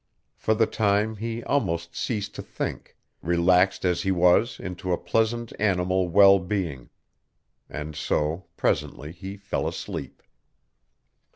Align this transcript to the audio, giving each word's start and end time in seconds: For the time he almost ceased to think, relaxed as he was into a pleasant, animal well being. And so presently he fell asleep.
For 0.35 0.55
the 0.55 0.65
time 0.65 1.17
he 1.17 1.43
almost 1.43 1.95
ceased 1.95 2.33
to 2.33 2.41
think, 2.41 2.97
relaxed 3.21 3.85
as 3.85 4.01
he 4.01 4.09
was 4.09 4.59
into 4.59 4.91
a 4.91 4.97
pleasant, 4.97 5.53
animal 5.59 6.09
well 6.09 6.39
being. 6.39 6.89
And 7.69 7.95
so 7.95 8.45
presently 8.57 9.11
he 9.11 9.37
fell 9.37 9.67
asleep. 9.67 10.23